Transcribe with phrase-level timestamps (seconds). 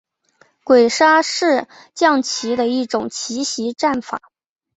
[0.63, 4.19] 鬼杀是将棋的一种奇袭战法。